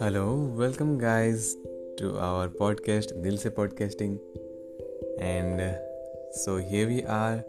Hello 0.00 0.24
welcome 0.58 0.98
guys 0.98 1.46
to 2.00 2.18
our 2.18 2.48
podcast 2.48 3.14
Dil 3.22 3.38
Se 3.38 3.50
Podcasting 3.50 4.18
and 5.18 5.60
uh, 5.60 5.72
so 6.30 6.56
here 6.56 6.88
we 6.88 7.02
are 7.04 7.44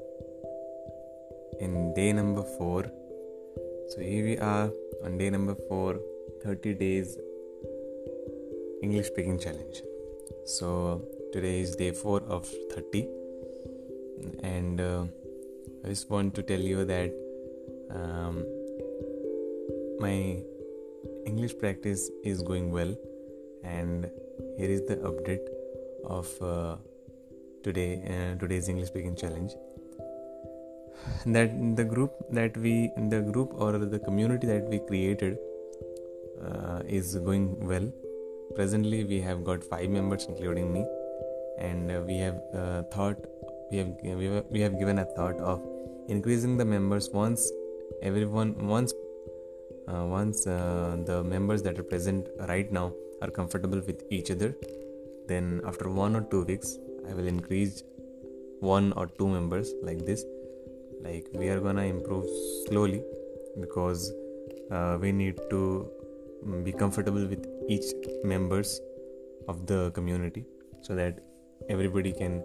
in 1.59 1.93
day 1.93 2.13
number 2.13 2.43
4 2.57 2.85
so 3.89 3.99
here 3.99 4.23
we 4.25 4.37
are 4.37 4.71
on 5.03 5.17
day 5.17 5.29
number 5.29 5.55
4 5.69 5.99
30 6.45 6.73
days 6.73 7.17
English 8.81 9.07
speaking 9.07 9.39
challenge 9.39 9.83
so 10.45 11.01
today 11.33 11.59
is 11.59 11.75
day 11.75 11.91
4 11.91 12.21
of 12.21 12.47
30 12.71 13.07
and 14.43 14.81
uh, 14.81 15.20
I 15.84 15.88
just 15.88 16.08
want 16.10 16.36
to 16.36 16.42
tell 16.44 16.60
you 16.60 16.84
that 16.84 17.12
um, 17.90 18.44
my 19.98 20.38
English 21.26 21.58
practice 21.58 22.08
is 22.22 22.40
going 22.40 22.70
well, 22.70 22.94
and 23.64 24.08
here 24.58 24.70
is 24.70 24.82
the 24.86 24.96
update 24.98 25.48
of 26.04 26.28
uh, 26.40 26.76
today 27.64 27.88
uh, 28.06 28.38
today's 28.38 28.68
English 28.68 28.88
speaking 28.88 29.16
challenge. 29.16 29.54
That 31.26 31.50
the 31.74 31.84
group 31.84 32.12
that 32.30 32.56
we 32.56 32.92
the 33.08 33.20
group 33.20 33.52
or 33.52 33.72
the 33.78 33.98
community 33.98 34.46
that 34.46 34.68
we 34.68 34.78
created 34.78 35.36
uh, 36.46 36.82
is 36.86 37.16
going 37.16 37.66
well. 37.66 37.92
Presently, 38.54 39.02
we 39.02 39.20
have 39.20 39.42
got 39.42 39.64
five 39.64 39.90
members, 39.90 40.26
including 40.26 40.72
me, 40.72 40.86
and 41.58 42.06
we 42.06 42.18
have 42.18 42.40
uh, 42.54 42.82
thought 42.94 43.16
we 43.72 43.78
have 43.78 43.92
we 44.04 44.26
have, 44.26 44.44
we 44.48 44.60
have 44.60 44.78
given 44.78 45.00
a 45.00 45.04
thought 45.16 45.38
of 45.38 45.60
increasing 46.08 46.56
the 46.56 46.64
members 46.64 47.08
once 47.10 47.50
everyone 48.02 48.66
once 48.66 48.92
uh, 49.88 50.04
once 50.04 50.46
uh, 50.46 50.96
the 51.06 51.22
members 51.22 51.62
that 51.62 51.78
are 51.78 51.88
present 51.94 52.28
right 52.48 52.70
now 52.72 52.92
are 53.22 53.30
comfortable 53.30 53.80
with 53.86 54.02
each 54.10 54.30
other 54.30 54.54
then 55.28 55.60
after 55.66 55.88
one 55.88 56.14
or 56.16 56.22
two 56.32 56.44
weeks 56.44 56.78
i 57.08 57.14
will 57.14 57.26
increase 57.26 57.82
one 58.62 58.92
or 58.92 59.06
two 59.18 59.28
members 59.28 59.72
like 59.82 60.06
this. 60.06 60.24
Like 61.04 61.26
we 61.34 61.48
are 61.48 61.60
gonna 61.60 61.82
improve 61.82 62.26
slowly 62.68 63.02
because 63.60 64.12
uh, 64.70 64.98
we 65.00 65.10
need 65.10 65.36
to 65.50 65.88
mm, 66.46 66.64
be 66.64 66.72
comfortable 66.72 67.26
with 67.26 67.44
each 67.68 67.88
members 68.24 68.80
of 69.48 69.66
the 69.66 69.90
community 69.90 70.44
so 70.80 70.94
that 70.94 71.18
everybody 71.68 72.12
can 72.12 72.44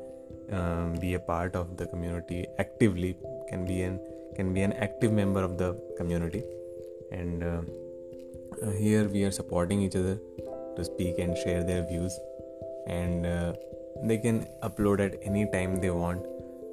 um, 0.52 0.95
be 0.95 1.14
a 1.14 1.20
part 1.20 1.56
of 1.56 1.78
the 1.78 1.86
community 1.86 2.45
actively 2.59 3.16
can 3.50 3.66
be 3.66 3.81
an 3.81 4.00
can 4.36 4.53
be 4.53 4.61
an 4.61 4.73
active 4.73 5.11
member 5.11 5.44
of 5.44 5.58
the 5.58 5.70
community. 5.97 6.44
And 7.11 7.44
uh, 7.44 7.61
uh, 8.64 8.72
here 8.72 9.08
we 9.08 9.23
are 9.23 9.31
supporting 9.31 9.81
each 9.81 9.95
other 9.95 10.20
to 10.75 10.83
speak 10.83 11.17
and 11.17 11.36
share 11.38 11.64
their 11.64 11.86
views. 11.88 12.17
And 12.88 13.25
uh, 13.25 13.53
they 14.03 14.17
can 14.17 14.48
upload 14.61 15.00
at 15.00 15.20
any 15.23 15.50
time 15.52 15.81
they 15.81 15.89
want. 15.89 16.25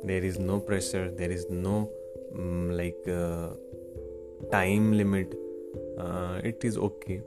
There 0.05 0.23
is 0.23 0.39
no 0.39 0.61
pressure 0.61 1.11
there 1.11 1.31
is 1.31 1.47
no 1.49 1.91
um, 2.35 2.77
like 2.77 3.09
uh, 3.09 3.49
time 4.51 4.93
limit. 4.93 5.35
Uh, 5.99 6.41
it 6.45 6.65
is 6.65 6.77
okay. 6.77 7.23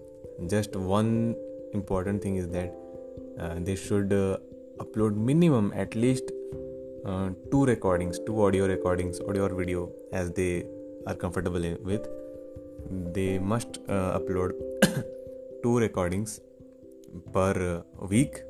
Just 0.48 0.76
one 0.76 1.36
important 1.74 2.22
thing 2.22 2.36
is 2.36 2.48
that 2.50 2.76
uh, 3.40 3.56
they 3.58 3.76
should 3.76 4.12
upload 4.84 5.16
minimum 5.16 5.72
at 5.76 5.96
least 5.96 6.32
two 7.52 7.66
recordings 7.66 8.20
two 8.26 8.44
audio 8.46 8.68
recordings 8.68 9.20
audio 9.22 9.46
or 9.46 9.54
video 9.56 9.90
as 10.12 10.32
they 10.32 10.66
are 11.08 11.16
comfortable 11.16 11.66
with. 11.84 12.08
They 13.14 13.40
must 13.40 13.80
uh, 13.88 14.20
upload 14.20 14.52
two 15.64 15.80
recordings 15.80 16.42
per 17.34 17.84
week. 18.10 18.44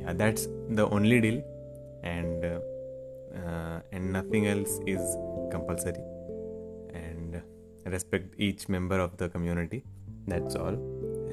Yeah 0.00 0.12
that's 0.12 0.48
the 0.68 0.88
only 0.88 1.20
deal. 1.20 1.42
And 2.02 2.44
uh, 2.44 2.60
uh, 3.38 3.80
and 3.92 4.12
nothing 4.12 4.46
else 4.48 4.80
is 4.86 5.00
compulsory. 5.50 6.02
And 6.92 7.40
respect 7.86 8.34
each 8.38 8.68
member 8.68 8.98
of 8.98 9.16
the 9.16 9.28
community. 9.28 9.84
That's 10.26 10.54
all. 10.56 10.76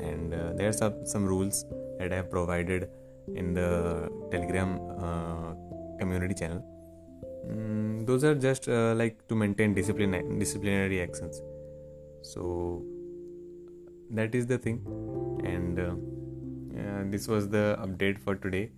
And 0.09 0.33
uh, 0.33 0.53
there 0.53 0.69
are 0.69 0.73
some, 0.73 1.05
some 1.05 1.25
rules 1.25 1.65
that 1.99 2.13
i 2.13 2.15
have 2.15 2.29
provided 2.31 2.89
in 3.35 3.53
the 3.53 4.09
telegram 4.31 4.79
uh, 4.97 5.53
community 5.99 6.33
channel. 6.33 6.63
Mm, 7.47 8.05
those 8.05 8.23
are 8.23 8.35
just 8.35 8.67
uh, 8.67 8.93
like 8.95 9.27
to 9.27 9.35
maintain 9.35 9.73
discipline 9.73 10.39
disciplinary 10.39 11.01
actions. 11.01 11.41
So 12.21 12.83
that 14.11 14.35
is 14.35 14.47
the 14.47 14.57
thing. 14.57 14.81
And 15.43 15.79
uh, 15.79 15.95
this 17.11 17.27
was 17.27 17.49
the 17.49 17.77
update 17.81 18.19
for 18.19 18.35
today. 18.35 18.71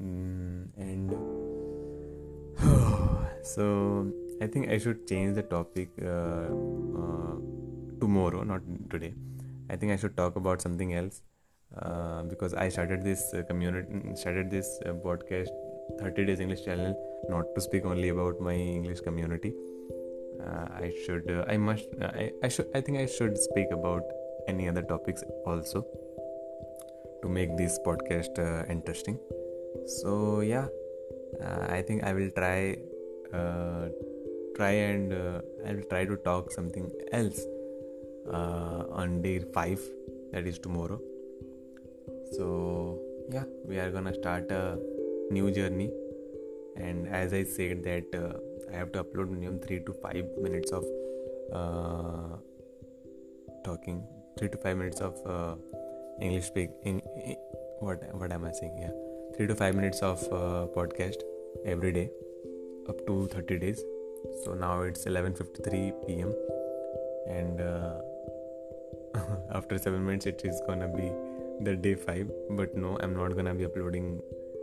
Mm, 0.00 0.68
and 0.76 1.10
so 3.42 4.10
i 4.40 4.46
think 4.46 4.68
i 4.68 4.78
should 4.78 5.06
change 5.06 5.34
the 5.34 5.42
topic 5.42 5.90
uh, 6.02 6.48
uh, 7.00 7.34
tomorrow 8.00 8.42
not 8.42 8.62
today. 8.90 9.14
I 9.70 9.76
think 9.76 9.92
i 9.92 9.96
should 9.96 10.16
talk 10.16 10.36
about 10.36 10.60
something 10.60 10.92
else 10.94 11.22
uh, 11.80 12.22
because 12.22 12.54
i 12.54 12.68
started 12.68 13.02
this 13.02 13.32
uh, 13.34 13.42
community 13.42 14.14
started 14.14 14.50
this 14.50 14.78
podcast 15.04 15.48
30 16.00 16.26
days 16.26 16.40
english 16.40 16.64
channel 16.64 16.94
not 17.28 17.54
to 17.54 17.60
speak 17.60 17.84
only 17.84 18.08
about 18.08 18.40
my 18.40 18.54
english 18.54 19.00
community. 19.00 19.54
Uh, 20.40 20.66
I 20.74 20.92
should 21.04 21.30
uh, 21.30 21.44
I 21.46 21.56
must 21.56 21.86
uh, 22.00 22.06
I, 22.06 22.32
I 22.42 22.48
should 22.48 22.66
I 22.74 22.80
think 22.80 22.98
I 22.98 23.06
should 23.06 23.38
speak 23.38 23.68
about 23.70 24.02
any 24.48 24.68
other 24.68 24.82
topics 24.82 25.22
also 25.46 25.86
to 27.22 27.28
make 27.28 27.56
this 27.56 27.78
podcast 27.86 28.38
uh, 28.38 28.66
interesting. 28.68 29.18
So 29.86 30.40
yeah 30.40 30.66
uh, 31.40 31.66
I 31.68 31.82
think 31.82 32.02
I 32.02 32.12
will 32.12 32.30
try 32.30 32.76
uh, 33.32 33.88
try 34.56 34.70
and 34.70 35.12
I 35.64 35.74
will 35.74 35.84
try 35.88 36.04
to 36.04 36.16
talk 36.16 36.50
something 36.50 36.90
else 37.12 37.40
on 38.32 39.22
day 39.22 39.38
5 39.38 39.80
that 40.32 40.46
is 40.46 40.58
tomorrow 40.58 41.00
so 42.36 42.98
yeah 43.30 43.44
we 43.64 43.78
are 43.78 43.90
gonna 43.90 44.14
start 44.14 44.50
a 44.50 44.78
new 45.30 45.50
journey 45.50 45.90
and 46.76 47.08
as 47.08 47.32
I 47.32 47.44
said 47.44 47.84
that 47.84 48.06
I 48.72 48.76
have 48.76 48.92
to 48.92 49.04
upload 49.04 49.30
minimum 49.30 49.60
three 49.60 49.80
to 49.80 49.92
five 49.92 50.24
minutes 50.40 50.72
of 50.72 50.84
uh, 51.52 52.36
talking, 53.64 54.02
three 54.38 54.48
to 54.48 54.56
five 54.58 54.76
minutes 54.76 55.00
of 55.00 55.14
uh, 55.26 55.54
English 56.20 56.46
speaking. 56.46 57.02
What 57.80 58.02
what 58.14 58.32
am 58.32 58.44
I 58.44 58.52
saying? 58.52 58.78
Yeah, 58.80 58.92
three 59.36 59.46
to 59.46 59.54
five 59.54 59.74
minutes 59.74 60.00
of 60.00 60.22
uh, 60.32 60.66
podcast 60.76 61.22
every 61.64 61.92
day, 61.92 62.10
up 62.88 63.06
to 63.06 63.26
thirty 63.28 63.58
days. 63.58 63.82
So 64.44 64.54
now 64.54 64.82
it's 64.82 65.04
11:53 65.04 66.06
p.m. 66.06 66.32
and 67.26 67.60
uh, 67.60 67.94
after 69.54 69.78
seven 69.78 70.06
minutes 70.06 70.26
it 70.26 70.40
is 70.44 70.62
gonna 70.66 70.88
be 70.88 71.10
the 71.64 71.76
day 71.76 71.94
five. 71.94 72.30
But 72.50 72.76
no, 72.76 72.98
I'm 73.00 73.14
not 73.14 73.36
gonna 73.36 73.54
be 73.54 73.64
uploading 73.64 74.20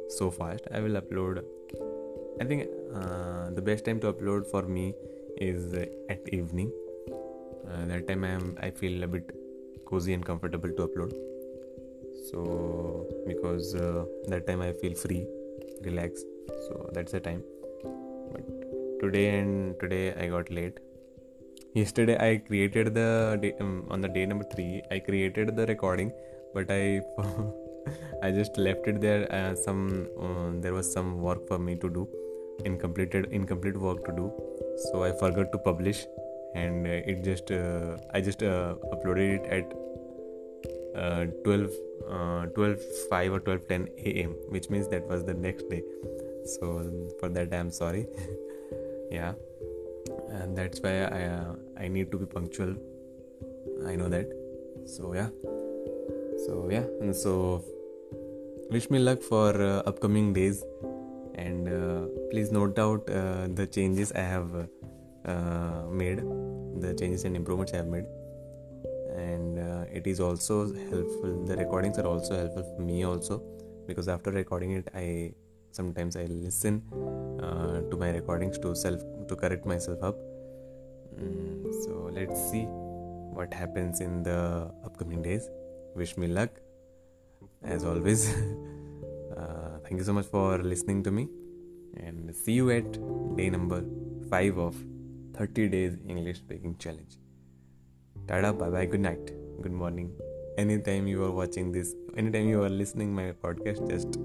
so 0.10 0.32
fast. 0.32 0.68
I 0.72 0.80
will 0.80 1.02
upload 1.02 1.44
I 2.42 2.46
think 2.46 2.68
uh, 2.96 3.50
the 3.50 3.62
best 3.62 3.84
time 3.86 4.00
to 4.02 4.14
upload 4.14 4.50
for 4.50 4.62
me 4.64 4.94
is 5.38 5.74
at 5.74 6.30
evening. 6.32 6.72
Uh, 7.70 7.86
that 7.88 8.08
time 8.08 8.24
I 8.24 8.30
am 8.30 8.58
I 8.62 8.70
feel 8.70 9.04
a 9.04 9.08
bit 9.08 9.32
cozy 9.86 10.14
and 10.14 10.26
comfortable 10.26 10.70
to 10.78 10.88
upload. 10.88 11.12
So 12.30 13.08
because 13.28 13.76
uh, 13.76 14.06
that 14.28 14.48
time 14.48 14.62
I 14.62 14.72
feel 14.72 14.96
free, 14.96 15.26
relaxed. 15.82 16.26
So 16.68 16.90
that's 16.94 17.12
the 17.12 17.20
time. 17.20 17.44
But 18.32 18.46
today 19.02 19.40
and 19.40 19.78
today 19.80 20.14
I 20.14 20.28
got 20.28 20.50
late. 20.50 20.80
Yesterday 21.74 22.18
I 22.18 22.38
created 22.38 22.94
the 22.94 23.38
day, 23.42 23.54
um, 23.60 23.86
on 23.90 24.00
the 24.00 24.08
day 24.08 24.26
number 24.26 24.46
three. 24.56 24.82
I 24.90 25.00
created 25.00 25.56
the 25.58 25.66
recording, 25.66 26.14
but 26.54 26.70
I. 26.70 27.02
I 28.22 28.32
just 28.32 28.58
left 28.58 28.88
it 28.88 29.02
there. 29.02 29.32
Uh, 29.32 29.56
some 29.56 30.08
uh, 30.22 30.50
there 30.62 30.74
was 30.74 30.92
some 30.92 31.22
work 31.22 31.48
for 31.48 31.58
me 31.58 31.76
to 31.76 31.90
do, 31.90 32.08
incompleted 32.66 33.28
incomplete 33.32 33.78
work 33.78 34.06
to 34.06 34.12
do. 34.12 34.32
So 34.86 35.04
i 35.04 35.12
forgot 35.12 35.52
to 35.52 35.58
publish 35.58 36.06
and 36.56 36.88
uh, 36.88 37.12
it 37.12 37.24
just 37.24 37.52
uh, 37.52 37.98
i 38.14 38.22
just 38.22 38.42
uh, 38.44 38.76
uploaded 38.94 39.36
it 39.36 39.46
at 39.58 39.74
uh, 40.96 41.26
12 41.44 41.70
uh, 42.10 42.46
12 42.48 42.80
5 43.10 43.34
or 43.34 43.40
12 43.40 43.68
10 43.68 43.88
am 44.24 44.32
which 44.50 44.70
means 44.70 44.88
that 44.88 45.08
was 45.08 45.24
the 45.26 45.34
next 45.34 45.70
day. 45.70 45.84
So 46.46 46.92
for 47.20 47.30
that 47.30 47.54
i'm 47.54 47.72
sorry. 47.72 48.08
Yeah. 49.12 49.34
And 50.30 50.56
that's 50.56 50.80
why 50.82 50.92
i 51.06 51.22
i 51.84 51.88
need 51.88 52.12
to 52.12 52.20
be 52.20 52.26
punctual. 52.26 52.76
I 53.88 53.96
know 53.96 54.10
that. 54.10 54.28
So 54.86 55.14
yeah 55.14 55.30
so 56.46 56.70
yeah 56.72 56.86
and 57.02 57.16
so 57.16 57.64
wish 58.72 58.90
me 58.90 59.00
luck 59.00 59.22
for 59.22 59.50
upcoming 59.88 60.34
days. 60.34 60.64
And 61.36 61.68
uh, 61.68 62.08
please 62.30 62.52
note 62.52 62.78
out 62.78 63.10
uh, 63.10 63.48
the 63.48 63.66
changes 63.66 64.12
I 64.12 64.20
have 64.20 64.50
uh, 64.56 65.30
uh, 65.30 65.88
made 65.90 66.20
the 66.82 66.94
changes 67.00 67.24
and 67.26 67.36
improvements 67.36 67.74
i 67.74 67.78
have 67.78 67.88
made. 67.88 68.06
And 69.16 69.60
uh, 69.60 69.86
it 69.92 70.06
is 70.08 70.20
also 70.20 70.74
helpful 70.92 71.46
the 71.46 71.58
recordings 71.58 71.98
are 71.98 72.08
also 72.08 72.36
helpful 72.36 72.64
for 72.64 72.82
me 72.82 73.04
also 73.04 73.42
because 73.88 74.08
after 74.08 74.32
recording 74.32 74.72
it 74.72 74.88
i 74.94 75.34
sometimes 75.72 76.16
i 76.16 76.26
listen 76.26 76.84
uh, 77.42 77.82
to 77.90 77.98
my 77.98 78.12
recordings 78.12 78.60
to 78.60 78.76
self 78.76 79.02
to 79.28 79.36
correct 79.36 79.66
myself 79.66 80.04
up. 80.04 80.16
Mm, 81.16 81.74
so 81.84 82.10
let's 82.14 82.52
see 82.52 82.66
what 83.40 83.54
happens 83.54 84.00
in 84.00 84.24
the 84.24 84.72
upcoming 84.86 85.22
days 85.22 85.50
wish 85.96 86.18
me 86.18 86.28
luck 86.28 86.52
as 87.64 87.84
always. 87.86 88.34
Uh, 89.40 89.78
thank 89.84 89.98
you 90.00 90.04
so 90.04 90.12
much 90.12 90.26
for 90.26 90.58
listening 90.58 91.02
to 91.02 91.12
me 91.12 91.30
and 91.96 92.36
see 92.36 92.52
you 92.54 92.70
at 92.72 92.98
day 93.38 93.50
number 93.50 93.82
5 94.30 94.58
of 94.58 94.76
30 95.38 95.70
days 95.70 95.94
english 96.08 96.40
speaking 96.40 96.76
challenge. 96.78 97.14
Tada 98.28 98.52
bye 98.62 98.70
bye 98.70 98.86
good 98.86 99.00
night 99.00 99.32
good 99.62 99.72
morning. 99.72 100.12
Anytime 100.58 101.08
you 101.08 101.24
are 101.24 101.32
watching 101.32 101.72
this 101.72 101.96
anytime 102.18 102.50
you 102.50 102.62
are 102.64 102.74
listening 102.82 103.16
my 103.22 103.32
podcast 103.46 103.88
just 103.94 104.20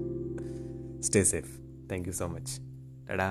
stay 0.99 1.23
safe. 1.23 1.51
Thank 1.87 2.07
you 2.07 2.13
so 2.21 2.27
much. 2.27 2.59
Tada 3.07 3.29